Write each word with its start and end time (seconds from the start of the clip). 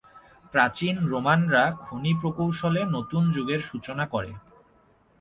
প্রাচীন 0.53 0.95
রোমানরা 1.03 1.63
খনি 1.81 2.11
প্রকৌশলে 2.21 2.81
নতুন 2.95 3.23
যুগের 3.31 3.61
সূচনা 3.69 4.05
করে। 4.05 4.31